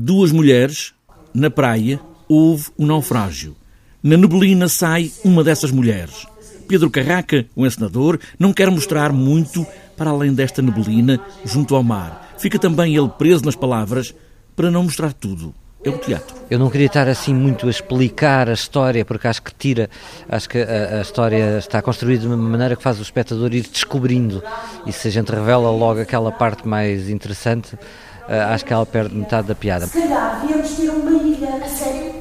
Duas 0.00 0.30
mulheres, 0.30 0.94
na 1.34 1.50
praia, 1.50 1.98
houve 2.28 2.70
um 2.78 2.86
naufrágio. 2.86 3.56
Na 4.00 4.16
neblina 4.16 4.68
sai 4.68 5.10
uma 5.24 5.42
dessas 5.42 5.72
mulheres. 5.72 6.24
Pedro 6.68 6.88
Carraca, 6.88 7.44
o 7.56 7.66
encenador, 7.66 8.16
não 8.38 8.52
quer 8.52 8.70
mostrar 8.70 9.12
muito 9.12 9.66
para 9.96 10.10
além 10.10 10.32
desta 10.32 10.62
neblina 10.62 11.20
junto 11.44 11.74
ao 11.74 11.82
mar. 11.82 12.32
Fica 12.38 12.60
também 12.60 12.94
ele 12.94 13.08
preso 13.08 13.44
nas 13.44 13.56
palavras 13.56 14.14
para 14.54 14.70
não 14.70 14.84
mostrar 14.84 15.12
tudo. 15.12 15.52
É 15.84 15.90
o 15.90 15.98
teatro. 15.98 16.36
Eu 16.50 16.58
não 16.58 16.68
queria 16.68 16.88
estar 16.88 17.06
assim 17.06 17.32
muito 17.32 17.68
a 17.68 17.70
explicar 17.70 18.48
a 18.48 18.52
história, 18.52 19.04
porque 19.04 19.28
acho 19.28 19.40
que 19.40 19.54
tira, 19.54 19.88
acho 20.28 20.48
que 20.48 20.58
a, 20.58 20.98
a, 20.98 21.00
história 21.02 21.58
está 21.58 21.80
construída 21.80 22.22
de 22.22 22.26
uma 22.26 22.36
maneira 22.36 22.74
que 22.74 22.82
faz 22.82 22.98
o 22.98 23.02
espectador 23.02 23.54
ir 23.54 23.62
descobrindo. 23.62 24.42
E 24.84 24.92
se 24.92 25.06
a 25.06 25.10
gente 25.10 25.30
revela 25.30 25.70
logo 25.70 26.00
aquela 26.00 26.32
parte 26.32 26.66
mais 26.66 27.08
interessante, 27.08 27.74
uh, 27.74 28.52
acho 28.52 28.64
que 28.64 28.72
ela 28.72 28.84
perde 28.84 29.14
metade 29.14 29.46
da 29.46 29.54
piada. 29.54 29.86
Se 29.86 30.00
calhar 30.00 30.40
devíamos 30.40 30.70
ter 30.70 30.88
uma 30.88 31.22
ilha, 31.22 31.64
a 31.64 31.68
sério. 31.68 32.14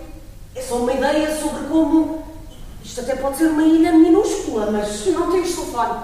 É 0.56 0.62
só 0.62 0.76
uma 0.76 0.94
ideia 0.94 1.36
sobre 1.36 1.68
como. 1.68 2.28
Isto 2.86 3.02
até 3.02 3.16
pode 3.16 3.38
ser 3.38 3.48
uma 3.48 3.64
ilha 3.64 3.92
minúscula, 3.92 4.70
mas 4.70 5.04
não 5.08 5.32
temos 5.32 5.56
telefone. 5.56 6.00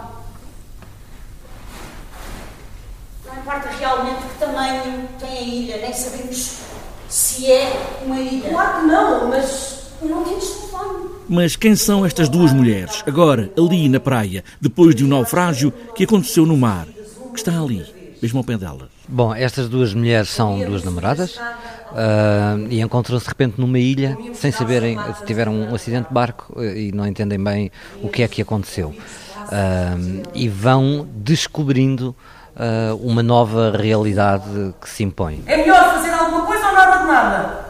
Não 3.27 3.37
importa 3.37 3.69
realmente 3.79 4.21
que 4.23 4.39
tamanho 4.39 5.07
tem 5.19 5.29
a 5.29 5.41
ilha, 5.41 5.77
nem 5.77 5.93
sabemos 5.93 6.72
se 7.13 7.45
é 7.45 8.01
uma 8.03 8.19
ilha. 8.19 8.49
Claro 8.49 8.81
que 8.81 8.87
não, 8.87 9.29
mas 9.29 9.83
não 10.01 10.23
temos 10.23 10.47
telefone. 10.49 11.09
Mas 11.29 11.55
quem 11.55 11.75
são 11.75 12.03
estas 12.03 12.27
duas 12.27 12.51
mulheres, 12.51 13.03
agora, 13.05 13.51
ali 13.55 13.87
na 13.87 13.99
praia, 13.99 14.43
depois 14.59 14.95
de 14.95 15.05
um 15.05 15.07
naufrágio 15.07 15.71
que 15.95 16.05
aconteceu 16.05 16.43
no 16.43 16.57
mar, 16.57 16.87
que 17.31 17.37
está 17.37 17.59
ali, 17.59 17.85
mesmo 18.19 18.39
ao 18.39 18.43
pé 18.43 18.57
delas? 18.57 18.89
Bom, 19.07 19.33
estas 19.33 19.69
duas 19.69 19.93
mulheres 19.93 20.29
são 20.29 20.65
duas 20.65 20.83
namoradas 20.83 21.35
uh, 21.35 22.67
e 22.67 22.81
encontram-se 22.81 23.25
de 23.25 23.29
repente 23.29 23.61
numa 23.61 23.77
ilha 23.77 24.17
sem 24.33 24.51
saberem, 24.51 24.97
tiveram 25.27 25.53
um 25.53 25.75
acidente 25.75 26.07
de 26.07 26.13
barco 26.13 26.59
e 26.59 26.91
não 26.93 27.05
entendem 27.05 27.41
bem 27.41 27.71
o 28.01 28.09
que 28.09 28.23
é 28.23 28.27
que 28.27 28.41
aconteceu. 28.41 28.87
Uh, 28.89 30.23
e 30.33 30.49
vão 30.49 31.07
descobrindo 31.13 32.15
uh, 32.55 32.95
uma 32.95 33.23
nova 33.23 33.71
realidade 33.71 34.73
que 34.81 34.89
se 34.89 35.03
impõe. 35.03 35.43
É 35.45 35.57
melhor 35.57 35.95
fazer 35.95 36.11
alguma 36.11 36.45
coisa 36.45 36.67
ou 36.67 36.73
nada 36.73 36.97
de 36.97 37.07
nada? 37.07 37.65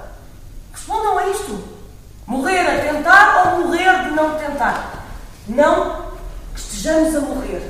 Respondam 0.71 1.17
a 1.17 1.29
isto. 1.29 1.59
Morrer 2.25 2.61
a 2.61 2.93
tentar 2.93 3.43
ou 3.45 3.65
morrer 3.65 4.03
de 4.03 4.11
não 4.11 4.35
tentar? 4.35 5.05
Não 5.47 6.13
que 6.53 6.59
estejamos 6.59 7.15
a 7.15 7.21
morrer. 7.21 7.61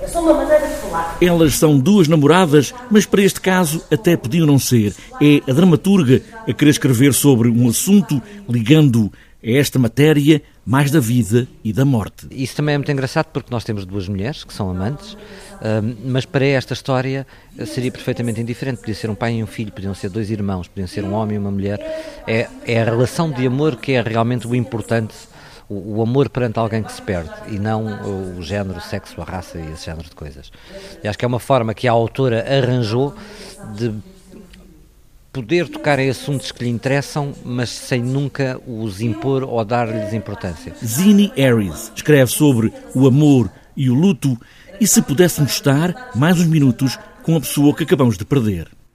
É 0.00 0.08
só 0.08 0.20
uma 0.20 0.34
maneira 0.34 0.66
de 0.66 0.74
falar. 0.74 1.16
Elas 1.20 1.54
são 1.54 1.78
duas 1.78 2.08
namoradas, 2.08 2.74
mas 2.90 3.06
para 3.06 3.22
este 3.22 3.40
caso 3.40 3.82
até 3.90 4.16
podiam 4.16 4.46
não 4.46 4.58
ser. 4.58 4.94
É 5.20 5.40
a 5.50 5.54
dramaturga 5.54 6.20
a 6.46 6.52
querer 6.52 6.72
escrever 6.72 7.14
sobre 7.14 7.48
um 7.48 7.68
assunto 7.68 8.20
ligando 8.48 9.10
a 9.42 9.50
esta 9.50 9.78
matéria 9.78 10.42
mais 10.64 10.90
da 10.90 11.00
vida 11.00 11.46
e 11.62 11.72
da 11.72 11.84
morte. 11.84 12.26
Isso 12.30 12.56
também 12.56 12.74
é 12.74 12.78
muito 12.78 12.90
engraçado 12.90 13.26
porque 13.26 13.48
nós 13.50 13.64
temos 13.64 13.84
duas 13.84 14.08
mulheres 14.08 14.44
que 14.44 14.52
são 14.52 14.70
amantes, 14.70 15.16
mas 16.04 16.24
para 16.24 16.44
esta 16.44 16.74
história 16.74 17.26
eh, 17.58 17.64
seria 17.64 17.90
perfeitamente 17.90 18.40
indiferente. 18.40 18.80
Podia 18.80 18.94
ser 18.94 19.08
um 19.08 19.14
pai 19.14 19.34
e 19.34 19.42
um 19.42 19.46
filho, 19.46 19.72
podiam 19.72 19.94
ser 19.94 20.10
dois 20.10 20.30
irmãos, 20.30 20.68
podiam 20.68 20.86
ser 20.86 21.04
um 21.04 21.12
homem 21.12 21.36
e 21.36 21.38
uma 21.38 21.50
mulher. 21.50 21.78
É, 22.26 22.48
é 22.66 22.82
a 22.82 22.84
relação 22.84 23.30
de 23.30 23.46
amor 23.46 23.76
que 23.76 23.92
é 23.92 24.02
realmente 24.02 24.46
o 24.46 24.54
importante 24.54 25.14
o, 25.68 26.02
amor 26.02 26.28
perante 26.28 26.58
alguém 26.58 26.82
que 26.82 26.92
se 26.92 27.00
perde 27.00 27.30
e 27.48 27.58
não 27.58 27.86
o, 28.36 28.42
género, 28.42 28.78
o 28.78 28.82
sexo, 28.82 29.20
a 29.20 29.24
raça 29.24 29.58
e 29.58 29.72
esse 29.72 29.86
género 29.86 30.08
de 30.08 30.14
coisas. 30.14 30.52
E 31.02 31.08
acho 31.08 31.18
que 31.18 31.24
é 31.24 31.28
uma 31.28 31.40
forma 31.40 31.72
que 31.74 31.88
a 31.88 31.92
autora 31.92 32.44
arranjou 32.46 33.14
de 33.74 33.94
poder 35.34 35.68
tocar 35.68 35.98
em 35.98 36.08
assuntos 36.08 36.52
que 36.52 36.62
lhe 36.62 36.70
interessam, 36.70 37.34
mas 37.44 37.68
sem 37.68 38.00
nunca 38.00 38.60
os 38.68 39.00
impor 39.00 39.42
ou 39.42 39.62
dar-lhes 39.64 40.14
importância. 40.14 40.72
Zini 40.82 41.32
Harris 41.36 41.90
escreve 41.94 42.30
sobre 42.30 42.72
o 42.94 43.04
amor 43.08 43.50
e 43.76 43.90
o 43.90 43.94
luto 43.94 44.38
e 44.80 44.86
se 44.86 45.02
pudéssemos 45.02 45.50
estar 45.50 46.12
mais 46.14 46.38
uns 46.38 46.46
minutos 46.46 46.96
com 47.24 47.34
a 47.34 47.40
pessoa 47.40 47.74
que 47.74 47.82
acabamos 47.82 48.16
de 48.16 48.24
perder. 48.24 48.68